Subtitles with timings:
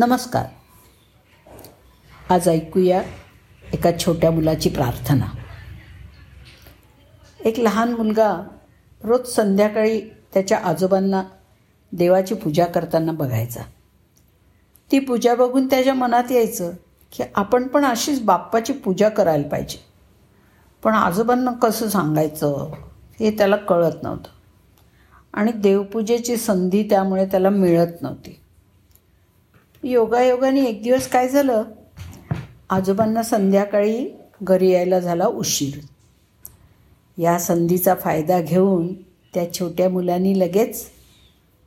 [0.00, 0.46] नमस्कार.
[2.30, 3.02] आज ऐकूया
[3.72, 5.24] एका छोट्या मुलाची प्रार्थना.
[7.44, 8.48] एक लहान मुलगा
[9.04, 11.22] रोज संध्याकाळी त्याच्या आजोबांना
[11.92, 13.60] देवाची पूजा करताना बघायचा.
[14.92, 16.72] ती पूजा बघून त्याच्या मनात यायचं
[17.12, 19.84] की आपण पण अशीच बाप्पाची पूजा करायला पाहिजे.
[20.82, 22.72] पण आजोबांना कसं सांगायचं
[23.20, 24.28] हे त्याला कळत नव्हतं.
[25.32, 28.39] आणि देवपूजेची संधी त्यामुळे त्याला मिळत नव्हती.
[29.82, 31.62] योगायोगाने एक दिवस काय झालं?
[32.70, 35.78] आजोबांना संध्याकाळी घरी यायला झाला उशीर.
[37.22, 38.94] या संधीचा फायदा घेऊन
[39.34, 40.86] त्या छोट्या मुलांनी लगेच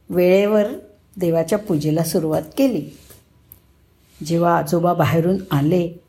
[0.09, 0.67] वेळेवर
[1.17, 2.97] देवाच्या पूजेला सुरुवात केली.
[4.25, 6.01] जेव्हा आजोबा बाहेरून आले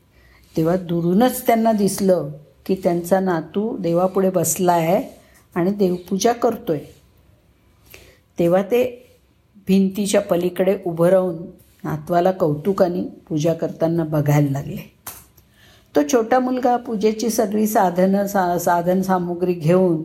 [0.57, 2.29] तेव्हा दुरूनच त्यांना दिसलं
[2.65, 5.19] की त्यांचा नातू देवापुढे बसला आहे
[5.55, 6.79] आणि देवपूजा करतोय.
[8.39, 9.09] तेव्हा ते
[9.67, 14.91] भिंतीच्या पलीकडे उभं राहून नातवाला कौतुकाने पूजा करताना बघायला लागले.
[15.95, 20.01] तो छोटा मुलगा पूजेची सगळी साधनं सा साधन सामुग्री घेऊन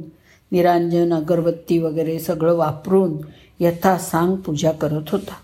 [0.52, 3.16] निरांजन अगरबत्ती वगैरे सगळं वापरून
[3.60, 5.34] यथासांग पूजा करत होता.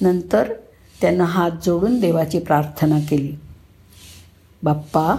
[0.00, 0.52] नंतर
[1.00, 3.36] त्यानं हात जोडून देवाची प्रार्थना केली.
[4.62, 5.16] बाप्पा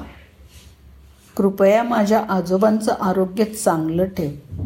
[1.38, 4.62] कृपया माझ्या आजोबांचं आरोग्य चांगलं ठेव.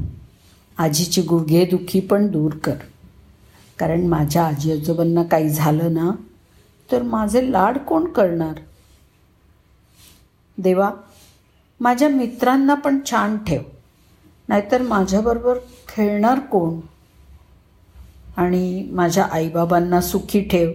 [0.77, 2.75] आजीची गुडघेदुखी पण दूर कर.
[3.79, 6.11] कारण माझ्या आजी आजोबांना काही झालं ना
[6.91, 8.59] तर माझे लाड कोण करणार?
[10.57, 10.91] देवा
[11.79, 13.61] माझ्या मित्रांना पण छान ठेव
[14.47, 15.57] नाहीतर माझ्याबरोबर
[15.87, 16.79] खेळणार कोण?
[18.37, 20.71] आणि माझ्या आईबाबांना सुखी ठेव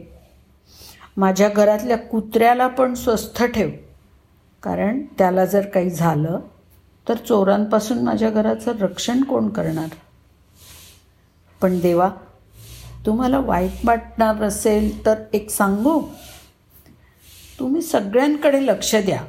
[1.16, 3.70] माझ्या घरातल्या कुत्र्याला पण स्वस्थ ठेव
[4.62, 6.40] कारण त्याला जर काही झालं
[7.08, 9.88] तर चोरांपासून माझ्या घराचं रक्षण कोण करणार?
[11.60, 12.10] पण देवा
[13.06, 16.08] तुम्हाला वाईट वाटणार असेल तर एक सांगू?
[17.58, 19.24] तुम्ही सगळ्यांकडे लक्ष द्या.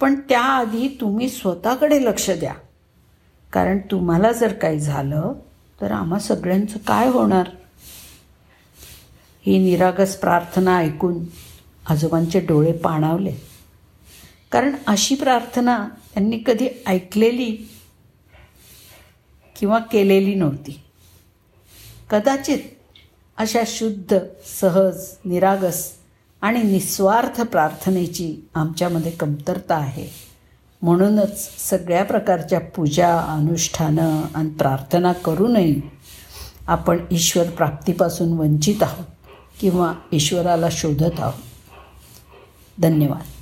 [0.00, 2.54] पण त्याआधी तुम्ही स्वतःकडे लक्ष द्या.
[3.52, 5.32] कारण तुम्हाला जर काही झालं
[5.80, 7.48] तर आम्हा सगळ्यांचं काय होणार?
[9.46, 11.24] ही निरागस प्रार्थना ऐकून
[11.88, 13.32] आजोबांचे डोळे पाणावले.
[14.52, 17.70] कारण अशी प्रार्थना त्यांनी कधी ऐकलेली
[19.60, 20.80] किंवा केलेली नव्हती.
[22.10, 22.58] कदाचित
[23.38, 24.18] अशा शुद्ध
[24.60, 25.90] सहज निरागस
[26.40, 30.08] आणि निस्वार्थ प्रार्थनेची आमच्यामध्ये कमतरता आहे.
[30.82, 35.80] म्हणूनच सगळ्या प्रकारच्या पूजा अनुष्ठानं आणि प्रार्थना करूनही
[36.66, 39.04] आपण ईश्वर प्राप्तीपासून वंचित आहोत
[39.60, 41.42] किंवा ईश्वराला शोधत आहोत.
[42.78, 43.39] धन्यवाद.